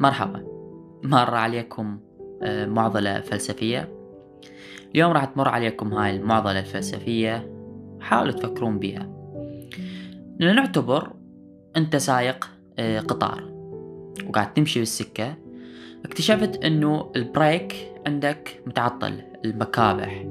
مرحبا. 0.00 0.44
مر 1.02 1.34
عليكم 1.34 2.00
آه، 2.42 2.66
معضلة 2.66 3.20
فلسفية. 3.20 3.88
اليوم 4.94 5.12
راح 5.12 5.24
تمر 5.24 5.48
عليكم 5.48 5.94
هاي 5.94 6.16
المعضلة 6.16 6.58
الفلسفية 6.58 7.52
حاولوا 8.00 8.32
تفكرون 8.32 8.78
بيها. 8.78 9.08
لنعتبر 10.40 11.12
أنت 11.76 11.96
سايق 11.96 12.50
آه، 12.78 13.00
قطار 13.00 13.44
وقاعد 14.26 14.54
تمشي 14.54 14.78
بالسكة 14.78 15.36
اكتشفت 16.04 16.64
إنه 16.64 17.12
البريك 17.16 17.92
عندك 18.06 18.62
متعطل 18.66 19.22
المكابح. 19.44 20.24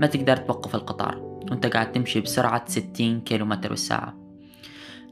ما 0.00 0.06
تقدر 0.06 0.36
توقف 0.36 0.74
القطار 0.74 1.18
وأنت 1.50 1.66
قاعد 1.66 1.92
تمشي 1.92 2.20
بسرعة 2.20 2.64
60 2.68 3.20
كيلومتر 3.20 3.68
بالساعة. 3.68 4.19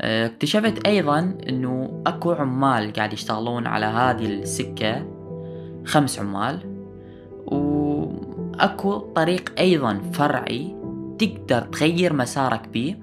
اكتشفت 0.01 0.87
أيضا 0.87 1.39
إنه 1.49 2.03
أكو 2.07 2.33
عمال 2.33 2.93
قاعد 2.93 3.13
يشتغلون 3.13 3.67
على 3.67 3.87
هذه 3.87 4.27
السكة 4.27 5.07
خمس 5.85 6.19
عمال 6.19 6.59
وأكو 7.47 8.99
طريق 8.99 9.53
أيضا 9.59 10.01
فرعي 10.13 10.77
تقدر 11.19 11.61
تغير 11.63 12.13
مسارك 12.13 12.69
بيه 12.69 12.99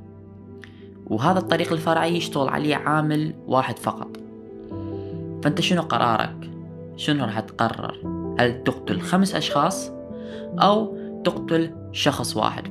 وهذا 1.08 1.40
الطريق 1.40 1.72
الفرعي 1.72 2.18
يشتغل 2.18 2.50
عليه 2.50 2.76
عامل 2.76 3.34
واحد 3.48 3.80
فقط. 3.80 4.10
فأنت 5.44 5.62
شنو 5.62 5.82
قرارك؟ 5.82 6.50
شنو 6.96 7.26
راح 7.26 7.40
تقرر؟ 7.40 7.98
هل 8.40 8.64
تقتل 8.64 9.02
خمس 9.02 9.36
أشخاص 9.36 9.92
أو 10.60 10.98
تقتل 11.24 11.72
شخص 11.92 12.38
واحد؟ 12.38 12.64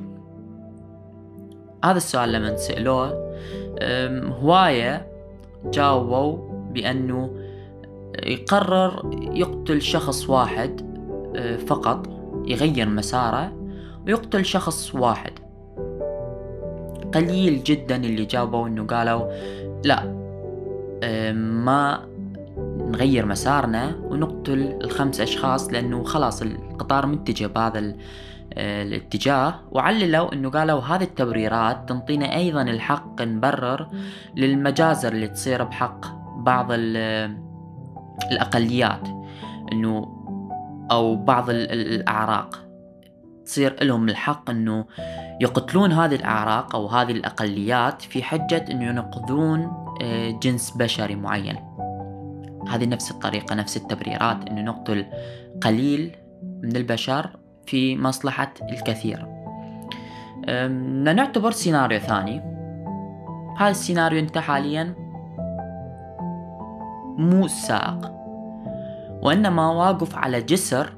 هذا 1.85 1.97
السؤال 1.97 2.31
لما 2.31 2.55
سألوه 2.55 3.24
هواية 4.41 5.07
جاوبوا 5.65 6.37
بأنه 6.71 7.29
يقرر 8.23 9.09
يقتل 9.13 9.81
شخص 9.81 10.29
واحد 10.29 10.95
أه، 11.35 11.57
فقط 11.57 12.07
يغير 12.45 12.89
مساره 12.89 13.53
ويقتل 14.07 14.45
شخص 14.45 14.95
واحد. 14.95 15.31
قليل 17.13 17.63
جدا 17.63 17.95
اللي 17.95 18.25
جاوبوا 18.25 18.67
إنه 18.67 18.85
قالوا 18.85 19.31
لا 19.85 20.15
أه، 21.03 21.31
ما 21.31 22.05
نغير 22.89 23.25
مسارنا 23.25 23.95
ونقتل 24.03 24.79
الخمس 24.83 25.21
أشخاص 25.21 25.69
لأنه 25.73 26.03
خلاص 26.03 26.41
القطار 26.41 27.05
متجه 27.05 27.47
بهذا 27.47 27.95
الاتجاه 28.57 29.59
وعللوا 29.71 30.33
إنه 30.33 30.49
قالوا 30.49 30.81
هذه 30.81 31.03
التبريرات 31.03 31.89
تنطينا 31.89 32.35
أيضا 32.35 32.61
الحق 32.61 33.21
نبرر 33.21 33.87
للمجازر 34.35 35.11
اللي 35.11 35.27
تصير 35.27 35.63
بحق 35.63 36.05
بعض 36.37 36.67
الأقليات 38.31 39.07
إنه 39.71 40.15
أو 40.91 41.15
بعض 41.15 41.49
الأعراق. 41.49 42.65
تصير 43.45 43.83
لهم 43.83 44.09
الحق 44.09 44.49
إنه 44.49 44.85
يقتلون 45.41 45.91
هذه 45.91 46.15
الأعراق 46.15 46.75
أو 46.75 46.87
هذه 46.87 47.11
الأقليات 47.11 48.01
في 48.01 48.23
حجة 48.23 48.65
إنه 48.71 48.85
ينقذون 48.85 49.85
آه، 50.01 50.29
جنس 50.29 50.71
بشري 50.71 51.15
معين. 51.15 51.57
هذه 52.69 52.85
نفس 52.85 53.11
الطريقة 53.11 53.55
نفس 53.55 53.77
التبريرات 53.77 54.49
إنه 54.49 54.61
نقتل 54.61 55.05
قليل 55.61 56.15
من 56.63 56.75
البشر 56.75 57.29
في 57.65 57.97
مصلحة 57.97 58.53
الكثير. 58.71 59.27
نعتبر 61.13 61.51
سيناريو 61.51 61.99
ثاني. 61.99 62.41
هذا 63.57 63.69
السيناريو 63.69 64.19
أنت 64.19 64.37
حاليا 64.37 64.95
مو 67.17 67.45
السائق 67.45 68.11
وإنما 69.21 69.71
واقف 69.71 70.15
على 70.15 70.41
جسر 70.41 70.93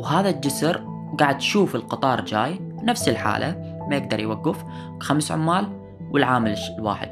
وهذا 0.00 0.28
الجسر 0.28 0.84
قاعد 1.18 1.38
تشوف 1.38 1.74
القطار 1.74 2.24
جاي 2.24 2.60
نفس 2.82 3.08
الحالة 3.08 3.78
ما 3.90 3.96
يقدر 3.96 4.20
يوقف. 4.20 4.64
خمس 5.00 5.32
عمال 5.32 5.68
والعامل 6.10 6.56
الواحد. 6.78 7.08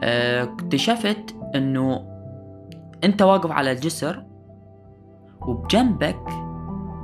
أه، 0.00 0.42
اكتشفت 0.42 1.36
إنه 1.54 2.04
أنت 3.04 3.22
واقف 3.22 3.50
على 3.50 3.72
الجسر 3.72 4.24
وبجنبك 5.40 6.43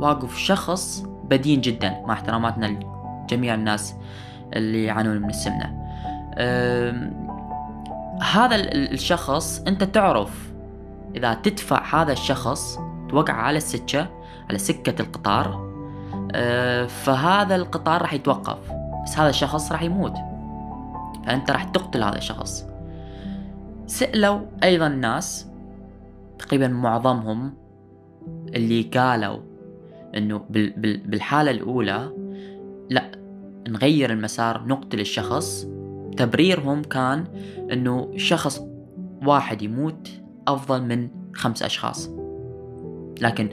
واقف 0.00 0.38
شخص 0.38 1.04
بدين 1.24 1.60
جدا 1.60 2.02
مع 2.06 2.14
احتراماتنا 2.14 2.66
لجميع 3.26 3.54
الناس 3.54 3.94
اللي 4.54 4.84
يعانون 4.84 5.16
من 5.16 5.30
السمنة. 5.30 5.80
هذا 8.32 8.56
الشخص 8.74 9.62
أنت 9.68 9.84
تعرف 9.84 10.52
إذا 11.16 11.34
تدفع 11.34 12.02
هذا 12.02 12.12
الشخص 12.12 12.78
توقع 13.08 13.32
على 13.32 13.56
السكة 13.56 14.08
على 14.50 14.58
سكة 14.58 15.02
القطار 15.02 15.70
أه 16.34 16.86
فهذا 16.86 17.56
القطار 17.56 18.02
راح 18.02 18.14
يتوقف 18.14 18.58
بس 19.04 19.18
هذا 19.18 19.28
الشخص 19.28 19.72
راح 19.72 19.82
يموت. 19.82 20.14
فأنت 21.26 21.50
راح 21.50 21.64
تقتل 21.64 22.02
هذا 22.02 22.18
الشخص. 22.18 22.66
سألوا 23.86 24.40
أيضا 24.64 24.88
ناس 24.88 25.46
تقريبا 26.38 26.68
معظمهم 26.68 27.54
اللي 28.54 28.82
قالوا 28.82 29.49
إنه 30.16 30.44
بالحالة 31.04 31.50
الأولى 31.50 32.12
لا 32.90 33.10
نغير 33.68 34.12
المسار 34.12 34.66
نقتل 34.66 35.00
الشخص. 35.00 35.68
تبريرهم 36.16 36.82
كان 36.82 37.24
إنه 37.72 38.12
شخص 38.16 38.60
واحد 39.26 39.62
يموت 39.62 40.10
أفضل 40.48 40.82
من 40.82 41.08
خمس 41.34 41.62
أشخاص. 41.62 42.10
لكن 43.20 43.48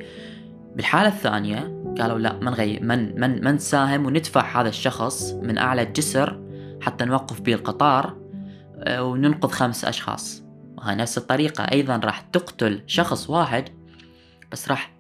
بالحالة 0.75 1.07
الثانية 1.07 1.84
قالوا 2.00 2.19
لا 2.19 2.40
ما 2.40 2.51
نغير 2.51 2.84
من 2.84 3.22
من 3.22 3.44
من 3.44 3.56
نساهم 3.56 4.06
وندفع 4.06 4.62
هذا 4.62 4.69
الشخص 4.69 5.34
من 5.34 5.57
أعلى 5.57 5.81
الجسر 5.81 6.41
حتى 6.81 7.06
نوقف 7.06 7.41
به 7.41 7.53
القطار 7.53 8.18
آه، 8.79 9.03
وننقذ 9.03 9.50
خمس 9.50 9.85
أشخاص. 9.85 10.44
وهي 10.78 10.95
نفس 10.95 11.18
الطريقة. 11.18 11.63
أيضا 11.63 11.97
راح 11.97 12.22
تقتل 12.22 12.84
شخص 12.88 13.29
واحد 13.29 13.69
بس 14.51 14.69
راح 14.69 14.97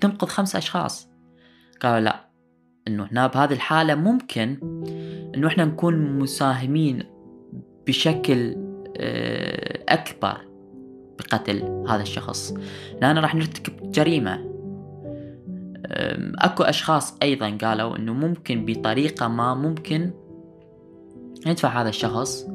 تنقذ 0.00 0.26
خمس 0.26 0.56
أشخاص. 0.56 1.08
قالوا 1.80 2.00
لا 2.00 2.28
إنه 2.88 3.08
هنا 3.12 3.26
بهذه 3.26 3.52
الحالة 3.52 3.94
ممكن 3.94 4.58
إنه 5.34 5.46
إحنا 5.48 5.64
نكون 5.64 6.18
مساهمين 6.18 7.02
بشكل 7.86 8.56
آه، 8.96 9.84
أكبر 9.88 10.36
بقتل 11.18 11.84
هذا 11.88 12.02
الشخص. 12.02 12.54
لأن 13.00 13.18
راح 13.18 13.34
نرتكب 13.34 13.90
جريمة. 13.90 14.52
أكو 16.38 16.62
أشخاص 16.62 17.16
أيضا 17.22 17.58
قالوا 17.62 17.96
إنه 17.96 18.12
ممكن 18.12 18.64
بطريقة 18.64 19.28
ما 19.28 19.54
ممكن 19.54 20.10
ندفع 21.46 21.80
هذا 21.80 21.88
الشخص 21.88 22.46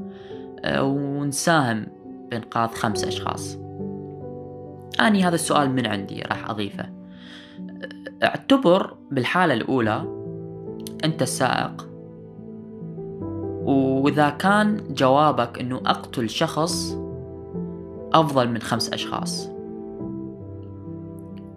آه، 0.65 0.83
ونساهم 0.83 1.87
بإنقاذ 2.31 2.69
خمس 2.69 3.03
أشخاص. 3.03 3.57
أني 4.99 5.23
هذا 5.23 5.35
السؤال 5.35 5.71
من 5.71 5.87
عندي 5.87 6.21
راح 6.21 6.49
أضيفه. 6.49 6.85
اعتبر 8.23 8.95
بالحالة 9.11 9.53
الأولى 9.53 10.03
أنت 11.05 11.21
السائق. 11.21 11.87
وإذا 13.65 14.29
كان 14.29 14.83
جوابك 14.89 15.59
أنه 15.59 15.81
أقتل 15.85 16.29
شخص 16.29 16.97
أفضل 18.13 18.49
من 18.49 18.61
خمس 18.61 18.93
أشخاص. 18.93 19.49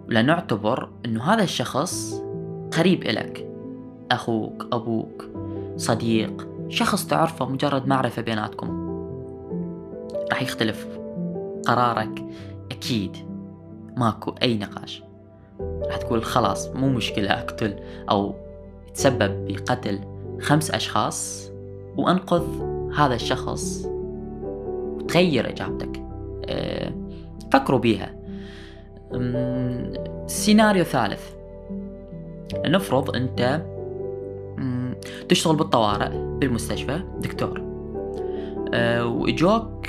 لنعتبر 0.09 0.89
أنه 1.05 1.23
هذا 1.23 1.43
الشخص 1.43 2.23
قريب 2.77 3.03
إلك 3.03 3.47
أخوك 4.11 4.67
أبوك 4.71 5.25
صديق 5.77 6.47
شخص 6.69 7.07
تعرفه 7.07 7.49
مجرد 7.49 7.87
معرفة 7.87 8.21
بيناتكم. 8.21 8.81
راح 10.31 10.41
يختلف 10.41 10.87
قرارك. 11.67 12.25
أكيد. 12.71 13.17
ماكو 13.97 14.35
أي 14.41 14.57
نقاش. 14.57 15.03
راح 15.59 15.97
تقول 15.97 16.23
خلاص 16.23 16.67
مو 16.67 16.89
مشكلة 16.89 17.31
أقتل 17.31 17.75
أو 18.09 18.35
تسبب 18.93 19.47
بقتل 19.47 19.99
خمس 20.41 20.71
أشخاص 20.71 21.51
وأنقذ 21.97 22.43
هذا 22.97 23.15
الشخص. 23.15 23.87
وتغير 24.95 25.49
إجابتك. 25.49 26.03
أه 26.45 26.93
فكروا 27.53 27.79
بيها. 27.79 28.15
سيناريو 30.27 30.83
ثالث. 30.83 31.31
نفرض 32.65 33.15
أنت 33.15 33.61
تشتغل 35.29 35.55
بالطوارئ 35.55 36.09
بالمستشفى 36.09 37.01
دكتور. 37.19 37.61
أه 38.73 39.05
وإجوك 39.05 39.87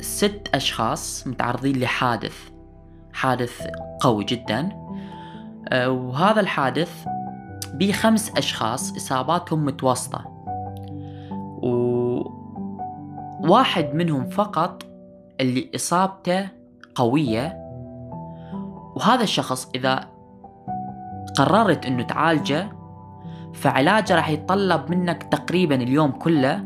ست 0.00 0.48
أشخاص 0.54 1.26
متعرضين 1.26 1.80
لحادث 1.80 2.56
حادث 3.12 3.66
قوي 4.00 4.24
جدا. 4.24 4.68
آه، 5.68 5.90
وهذا 5.90 6.40
الحادث 6.40 7.06
بخمس 7.74 8.32
أشخاص 8.36 8.96
إصاباتهم 8.96 9.64
متوسطة. 9.64 10.24
و... 11.62 11.68
واحد 13.48 13.94
منهم 13.94 14.28
فقط 14.28 14.82
اللي 15.40 15.70
إصابته 15.74 16.48
قوية. 16.94 17.56
وهذا 18.96 19.22
الشخص 19.22 19.68
إذا 19.74 20.08
قررت 21.36 21.86
أنه 21.86 22.02
تعالجه 22.02 22.68
فعلاجه 23.54 24.16
راح 24.16 24.28
يتطلب 24.28 24.90
منك 24.90 25.22
تقريبا 25.22 25.74
اليوم 25.74 26.10
كله 26.10 26.64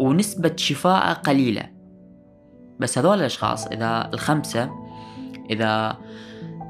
ونسبة 0.00 0.52
شفاءه 0.56 1.12
قليلة. 1.12 1.77
بس 2.80 2.98
هذول 2.98 3.18
الأشخاص 3.18 3.66
إذا 3.66 4.10
الخمسة 4.14 4.70
إذا 5.50 5.96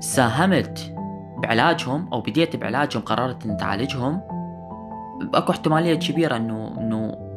ساهمت 0.00 0.94
بعلاجهم 1.38 2.08
أو 2.12 2.20
بديت 2.20 2.56
بعلاجهم 2.56 3.02
قررت 3.02 3.46
أن 3.46 3.56
تعالجهم 3.56 4.20
أكو 5.34 5.52
احتمالية 5.52 5.94
كبيرة 5.94 6.36
إنه 6.36 6.74
إنه 6.78 7.28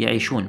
يعيشون 0.00 0.48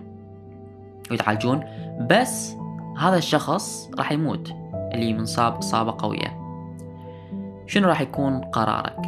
ويتعالجون. 1.12 1.64
بس 2.10 2.56
هذا 2.98 3.18
الشخص 3.18 3.90
راح 3.98 4.12
يموت 4.12 4.52
اللي 4.74 5.14
منصاب 5.14 5.58
إصابة 5.58 5.96
قوية. 5.98 6.40
شنو 7.68 7.88
راح 7.88 8.02
يكون 8.02 8.42
قرارك؟ 8.42 9.00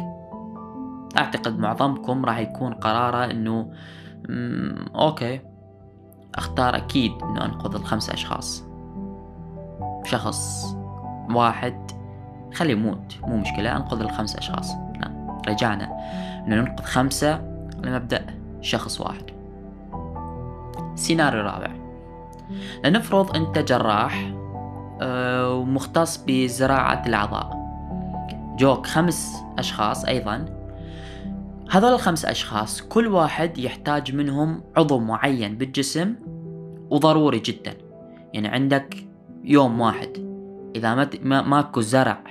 أعتقد 1.18 1.58
معظمكم 1.58 2.24
راح 2.24 2.38
يكون 2.38 2.74
قراره 2.74 3.30
إنه 3.30 3.72
أوكي. 4.94 5.40
أختار 6.34 6.76
أكيد 6.76 7.12
إنه 7.22 7.44
أنقذ 7.44 7.74
الخمس 7.74 8.10
أشخاص. 8.10 8.64
شخص 10.04 10.66
واحد 11.30 11.90
خليه 12.54 12.72
يموت 12.72 13.18
مو 13.22 13.36
مشكلة 13.36 13.76
أنقذ 13.76 14.00
الخمس 14.00 14.36
أشخاص. 14.36 14.72
لا 14.72 15.40
رجعنا. 15.48 15.84
إنه 16.46 16.56
ننقذ 16.56 16.84
خمسة 16.84 17.40
لمبدأ 17.78 18.26
شخص 18.60 19.00
واحد. 19.00 19.30
سيناريو 20.94 21.42
رابع. 21.42 21.70
لنفرض 22.84 23.36
أنت 23.36 23.58
جراح 23.58 24.32
آه، 25.02 25.54
ومختص 25.54 26.24
بزراعة 26.26 27.02
الأعضاء. 27.06 27.62
جوك 28.56 28.86
خمس 28.86 29.44
أشخاص 29.58 30.04
أيضا. 30.04 30.61
هذول 31.70 31.92
الخمس 31.92 32.24
أشخاص 32.24 32.82
كل 32.82 33.06
واحد 33.06 33.58
يحتاج 33.58 34.14
منهم 34.14 34.62
عضو 34.76 34.98
معين 34.98 35.58
بالجسم 35.58 36.14
وضروري 36.90 37.38
جدا. 37.38 37.74
يعني 38.32 38.48
عندك 38.48 39.06
يوم 39.44 39.80
واحد. 39.80 40.32
إذا 40.76 40.94
ما 41.22 41.42
ماكو 41.42 41.80
زرع 41.80 42.24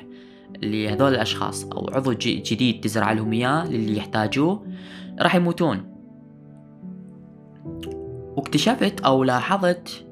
لهذول 0.64 1.14
الأشخاص 1.14 1.66
أو 1.66 1.90
عضو 1.94 2.14
جديد 2.14 2.82
تزرع 2.82 3.12
لهم 3.12 3.34
إياه 3.34 3.68
للي 3.68 3.98
يحتاجوه 3.98 4.66
راح 5.22 5.36
يموتون. 5.36 5.92
واكتشفت 8.38 9.02
أو 9.02 9.24
لاحظت 9.24 10.06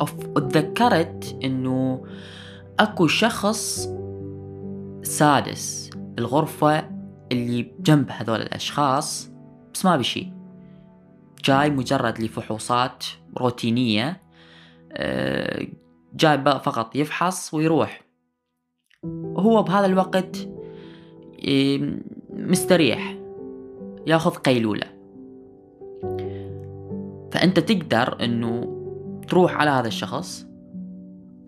أو 0.00 0.06
تذكرت 0.40 1.38
إنه 1.44 2.04
أكو 2.80 3.06
شخص 3.06 3.88
سادس 5.02 5.90
الغرفة 6.18 6.95
اللي 7.32 7.72
جنب 7.80 8.10
هذول 8.10 8.40
الأشخاص 8.40 9.30
بس 9.74 9.84
ما 9.84 9.96
بشي 9.96 10.32
جاي 11.44 11.70
مجرد 11.70 12.20
لفحوصات 12.20 13.04
روتينية 13.38 14.20
آه، 14.92 15.66
جاي 16.14 16.44
فقط 16.44 16.96
يفحص 16.96 17.54
ويروح. 17.54 18.00
وهو 19.04 19.62
بهذا 19.62 19.86
الوقت 19.86 20.48
مستريح 22.30 23.16
ياخذ 24.06 24.30
قيلولة. 24.30 24.86
فأنت 27.32 27.58
تقدر 27.58 28.24
أنه 28.24 28.76
تروح 29.28 29.56
على 29.56 29.70
هذا 29.70 29.88
الشخص 29.88 30.46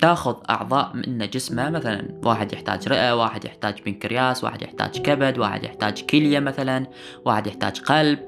تاخذ 0.01 0.37
أعضاء 0.51 0.93
من 0.95 1.19
جسمه 1.19 1.71
مثلا. 1.71 2.21
واحد 2.25 2.53
يحتاج 2.53 2.89
رئة 2.89 3.13
واحد 3.13 3.45
يحتاج 3.45 3.83
بنكرياس 3.87 4.45
واحد 4.45 4.63
يحتاج 4.63 4.99
كبد 4.99 5.39
واحد 5.39 5.65
يحتاج 5.65 6.03
كلية 6.03 6.41
مثلا 6.41 6.87
واحد 7.25 7.47
يحتاج 7.47 7.81
قلب. 7.81 8.19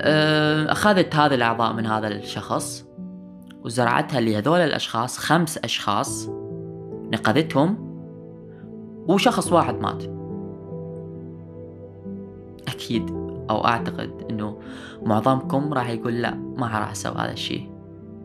آه، 0.00 0.72
أخذت 0.72 1.14
هذه 1.14 1.34
الأعضاء 1.34 1.72
من 1.72 1.86
هذا 1.86 2.08
الشخص 2.08 2.84
وزرعتها 3.64 4.20
لهذول 4.20 4.60
الأشخاص 4.60 5.18
خمس 5.18 5.58
أشخاص 5.58 6.28
نقذتهم 7.12 7.94
وشخص 9.08 9.52
واحد 9.52 9.80
مات. 9.80 10.04
أكيد 12.68 13.10
أو 13.50 13.66
أعتقد 13.66 14.26
أنه 14.30 14.60
معظمكم 15.02 15.72
راح 15.74 15.90
يقول 15.90 16.22
لا 16.22 16.34
ما 16.34 16.66
راح 16.66 16.90
أسوي 16.90 17.14
هذا 17.18 17.32
الشيء. 17.32 17.73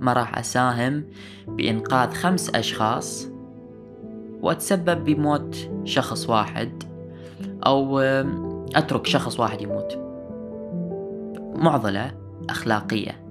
ما 0.01 0.13
راح 0.13 0.37
أساهم 0.37 1.03
بإنقاذ 1.47 2.13
خمس 2.13 2.49
أشخاص 2.49 3.27
وأتسبب 4.41 5.05
بموت 5.05 5.69
شخص 5.83 6.29
واحد 6.29 6.83
أو 7.65 7.99
أترك 8.75 9.07
شخص 9.07 9.39
واحد 9.39 9.61
يموت. 9.61 9.97
معضلة 11.55 12.11
أخلاقية. 12.49 13.29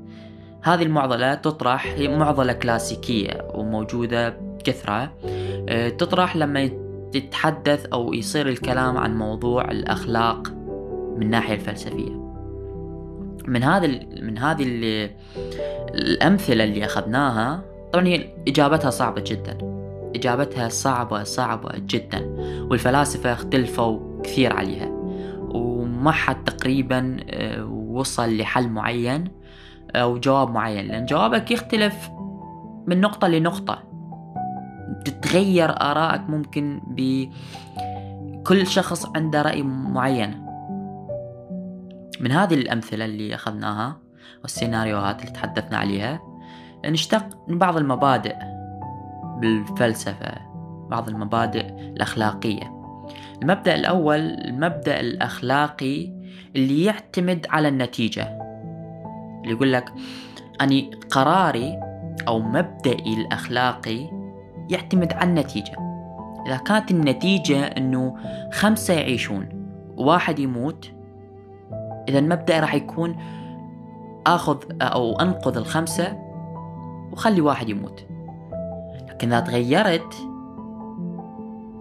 هذه 0.63 0.83
المعضلة 0.83 1.35
تطرح 1.35 1.87
هي 1.87 2.17
معضلة 2.17 2.53
كلاسيكية 2.53 3.49
وموجودة 3.55 4.29
بكثرة. 4.29 5.13
أه، 5.69 5.89
تطرح 5.89 6.37
لما 6.37 6.71
تتحدث 7.13 7.87
أو 7.87 8.15
يصير 8.15 8.49
الكلام 8.49 8.97
عن 8.97 9.19
موضوع 9.19 9.71
الأخلاق 9.71 10.49
من 11.17 11.23
الناحية 11.23 11.55
الفلسفية. 11.55 12.28
من 13.49 13.63
هذه 13.63 14.01
من 14.23 14.39
هذه 14.39 14.65
الأمثلة 15.95 16.65
اللي 16.65 16.85
أخذناها 16.85 17.63
طبعا 17.93 18.07
هي 18.07 18.29
إجابتها 18.49 18.91
صعبة 18.91 19.25
جدا. 19.27 19.59
إجابتها 20.17 20.69
صعبة 20.69 21.23
صعبة 21.23 21.71
جدا. 21.77 22.27
والفلاسفة 22.71 23.33
اختلفوا 23.33 24.23
كثير 24.23 24.53
عليها. 24.53 24.89
وما 25.49 26.11
حد 26.11 26.45
تقريبا 26.45 27.17
آه، 27.31 27.65
وصل 27.65 28.37
لحل 28.37 28.69
معين 28.69 29.25
أو 29.95 30.19
جواب 30.19 30.51
معين. 30.51 30.87
لأن 30.87 31.07
جوابك 31.07 31.51
يختلف 31.51 32.11
من 32.87 33.01
نقطة 33.01 33.29
لنقطة. 33.29 33.83
تتغير 35.05 35.71
آرائك 35.71 36.21
ممكن 36.29 36.81
بكل 36.87 38.67
شخص 38.67 39.07
عنده 39.17 39.43
رأي 39.43 39.63
معين. 39.63 40.48
من 42.21 42.33
هذه 42.33 42.55
الأمثلة 42.55 43.05
اللي 43.05 43.35
أخذناها 43.35 43.97
والسيناريوهات 44.43 45.21
اللي 45.21 45.33
تحدثنا 45.33 45.79
عليها 45.79 46.21
نشتق 46.87 47.49
من 47.49 47.59
بعض 47.59 47.77
المبادئ 47.77 48.35
بالفلسفة 49.41 50.49
بعض 50.89 51.09
المبادئ 51.09 51.67
الأخلاقية. 51.69 52.79
المبدأ 53.43 53.75
الأول 53.75 54.21
المبدأ 54.21 55.01
الأخلاقي 55.01 56.13
اللي 56.57 56.85
يعتمد 56.85 57.47
على 57.51 57.69
النتيجة. 57.69 58.39
اللي 59.43 59.53
يقول 59.55 59.73
لك 59.73 59.93
أني 60.61 60.91
قراري 61.11 61.81
أو 62.29 62.41
مبدئي 62.41 63.15
الأخلاقي 63.15 64.11
يعتمد 64.71 65.13
على 65.13 65.31
النتيجة. 65.31 65.77
إذا 66.47 66.57
كانت 66.57 66.91
النتيجة 66.91 67.65
أنه 67.65 68.17
خمسة 68.53 68.95
يعيشون 68.95 69.49
وواحد 69.97 70.39
يموت 70.39 70.91
إذا 72.09 72.19
المبدأ 72.19 72.61
راح 72.61 72.75
يكون 72.75 73.17
آخذ 74.27 74.59
أو 74.83 75.21
أنقذ 75.21 75.57
الخمسة 75.57 76.19
وخلي 77.13 77.41
واحد 77.41 77.69
يموت. 77.69 78.07
لكن 79.09 79.33
إذا 79.33 79.41
تغيرت 79.41 80.15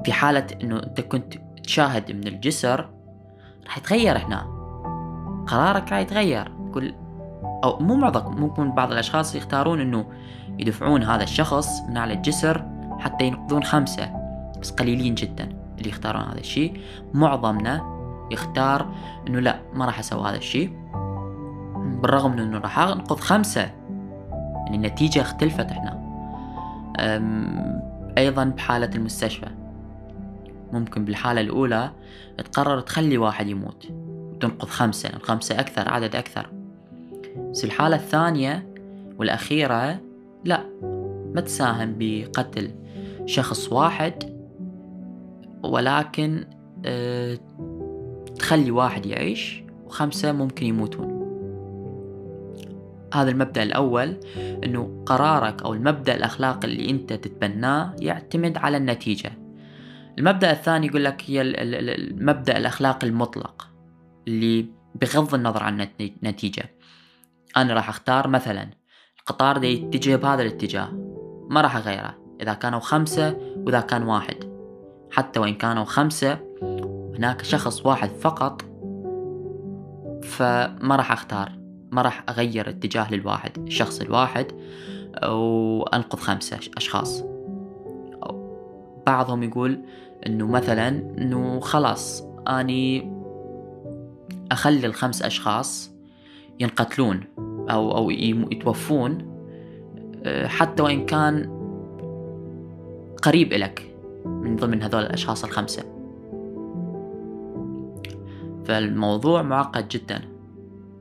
في 0.06 0.12
حالة 0.12 0.48
إنه 0.64 0.84
أنت 0.84 1.02
كنت 1.02 1.34
تشاهد 1.64 2.12
من 2.12 2.28
الجسر 2.28 2.90
راح 3.66 3.78
يتغير 3.78 4.18
هنا. 4.18 4.58
قرارك 5.48 5.92
راح 5.92 6.00
يتغير. 6.00 6.52
تقول 6.72 6.96
أو 7.64 7.80
مو 7.80 7.96
معظم 7.96 8.42
ممكن 8.42 8.72
بعض 8.72 8.92
الأشخاص 8.92 9.36
يختارون 9.36 9.82
إنه 9.82 10.06
يدفعون 10.60 11.04
هذا 11.04 11.24
الشخص 11.24 11.82
من 11.90 11.98
على 11.98 12.14
الجسر 12.14 12.66
حتى 13.00 13.26
ينقذون 13.26 13.64
خمسة 13.64 14.12
بس 14.62 14.72
قليلين 14.72 15.16
جدا 15.16 15.50
اللي 15.78 15.90
يختارون 15.90 16.22
هذا 16.22 16.40
الشيء. 16.40 16.82
معظمنا 17.14 17.97
يختار 18.32 18.96
إنه 19.28 19.40
لا 19.40 19.60
ما 19.74 19.86
راح 19.86 20.00
أسوي 20.00 20.30
هذا 20.30 20.38
الشيء. 20.38 20.70
بالرغم 22.02 22.32
من 22.32 22.40
إنه 22.40 22.58
راح 22.58 22.80
أنقذ 22.80 23.16
خمسة. 23.16 23.62
يعني 24.66 24.76
النتيجة 24.76 25.22
اختلفت 25.22 25.72
إحنا. 25.72 26.08
أيضا 28.18 28.44
بحالة 28.44 28.90
المستشفى. 28.96 29.50
ممكن 30.74 31.06
بالحالة 31.06 31.42
الأولى 31.42 31.92
تقرر 32.38 32.80
تخلي 32.80 33.18
واحد 33.18 33.48
يموت 33.48 33.88
وتنقذ 33.92 34.68
خمسة. 34.68 35.10
خمسة 35.10 35.60
أكثر 35.60 35.90
عدد 35.90 36.16
أكثر. 36.16 36.50
بس 37.52 37.66
الحالة 37.66 37.96
الثانية 37.96 38.68
والأخيرة 39.20 40.00
لا 40.46 40.64
ما 41.36 41.42
تساهم 41.42 41.96
بقتل 42.00 42.72
شخص 43.26 43.72
واحد. 43.72 44.38
ولكن 45.64 46.46
أه 46.86 47.38
تخلي 48.40 48.72
واحد 48.72 49.06
يعيش 49.06 49.64
وخمسة 49.86 50.32
ممكن 50.32 50.66
يموتون. 50.66 51.18
هذا 53.14 53.32
المبدأ 53.32 53.64
الأول 53.64 54.20
أنه 54.38 55.04
قرارك 55.06 55.64
أو 55.64 55.74
المبدأ 55.74 56.16
الأخلاقي 56.16 56.68
اللي 56.68 56.90
أنت 56.90 57.14
تتبناه 57.14 57.96
يعتمد 58.00 58.58
على 58.58 58.78
النتيجة. 58.78 59.32
المبدأ 60.20 60.52
الثاني 60.52 60.88
يقول 60.88 61.04
لك 61.04 61.24
هي 61.26 61.42
المبدأ 61.42 62.58
الأخلاقي 62.58 63.08
المطلق 63.08 63.68
اللي 64.28 64.66
بغض 64.96 65.34
النظر 65.34 65.64
عن 65.64 65.88
النتيجة 66.02 66.64
أنا 67.58 67.74
راح 67.74 67.90
أختار 67.90 68.28
مثلا 68.28 68.70
القطار 69.20 69.58
ده 69.58 69.68
يتجه 69.68 70.16
بهذا 70.16 70.42
الاتجاه 70.42 70.90
ما 71.50 71.62
راح 71.62 71.76
أغيره. 71.76 72.18
إذا 72.42 72.54
كانوا 72.54 72.80
خمسة 72.80 73.38
وإذا 73.58 73.80
كان 73.80 74.04
واحد. 74.04 74.58
حتى 75.12 75.40
وإن 75.40 75.56
كانوا 75.56 75.86
خمسة 75.86 76.40
هناك 77.18 77.42
شخص 77.42 77.86
واحد 77.86 78.10
فقط 78.10 78.62
فما 80.24 80.96
راح 80.96 81.12
أختار 81.12 81.52
ما 81.92 82.02
راح 82.02 82.24
أغير 82.30 82.70
اتجاه 82.70 83.14
للواحد 83.14 83.52
الشخص 83.58 84.02
الواحد 84.02 84.46
وأنقذ 85.24 86.18
خمسة 86.20 86.60
أشخاص. 86.78 87.24
بعضهم 89.08 89.44
يقول 89.44 89.82
إنه 90.28 90.48
مثلا 90.48 90.88
إنه 90.88 91.60
خلاص 91.60 92.24
أني 92.48 93.12
أخلي 94.52 94.88
الخمس 94.88 95.22
أشخاص 95.22 95.92
ينقتلون 96.60 97.24
أو 97.70 97.98
أو 97.98 98.12
يتوفون 98.12 99.38
حتى 100.46 100.84
وإن 100.84 101.06
كان 101.06 101.58
قريب 103.24 103.54
إلك 103.54 103.96
من 104.26 104.56
ضمن 104.56 104.84
هذول 104.84 105.02
الأشخاص 105.02 105.44
الخمسة. 105.44 105.97
فالموضوع 108.68 109.42
معقد 109.42 109.88
جدا. 109.88 110.22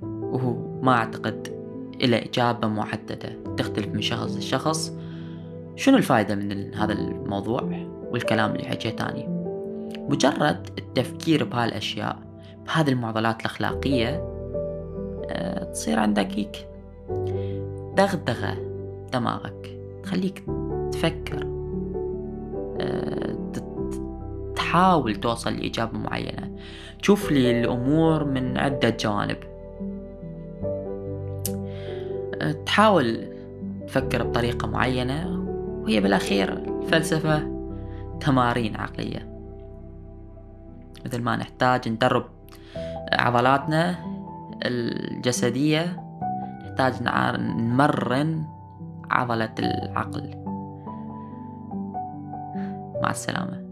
وهو 0.02 0.80
ما 0.82 0.92
أعتقد 0.92 1.48
إلى 2.02 2.24
إجابة 2.24 2.68
محددة 2.68 3.54
تختلف 3.56 3.88
من 3.88 4.00
شخص 4.00 4.36
لشخص. 4.36 4.92
شنو 5.76 5.96
الفائدة 5.96 6.34
من 6.34 6.74
هذا 6.74 6.92
الموضوع 6.92 7.62
والكلام 8.10 8.50
اللي 8.50 8.64
حكيته 8.64 9.06
تاني؟ 9.06 9.26
مجرد 10.08 10.68
التفكير 10.78 11.44
بهالأشياء 11.44 12.18
بهذه 12.66 12.88
المعضلات 12.88 13.40
الأخلاقية 13.40 14.08
أه 15.28 15.64
تصير 15.64 15.98
عندك 15.98 16.32
هيك 16.32 16.68
دغدغة 17.96 18.56
دماغك. 19.12 19.78
تخليك 20.02 20.44
تفكر. 20.92 21.46
أه 22.80 23.25
تحاول 24.76 25.14
توصل 25.14 25.56
لإجابة 25.56 25.98
معينة. 25.98 26.50
تشوف 27.02 27.32
لي 27.32 27.60
الأمور 27.60 28.24
من 28.24 28.58
عدة 28.58 28.96
جوانب. 29.00 29.36
تحاول 32.66 33.26
تفكر 33.86 34.22
بطريقة 34.22 34.68
معينة 34.68 35.46
وهي 35.82 36.00
بالأخير 36.00 36.52
الفلسفة 36.52 37.42
تمارين 38.20 38.76
عقلية. 38.76 39.28
مثل 41.06 41.22
ما 41.22 41.36
نحتاج 41.36 41.88
ندرب 41.88 42.24
عضلاتنا 43.12 43.96
الجسدية 44.64 46.02
نحتاج 46.62 47.02
نمرن 47.58 48.44
عضلة 49.10 49.54
العقل. 49.58 50.30
مع 53.02 53.10
السلامة. 53.10 53.65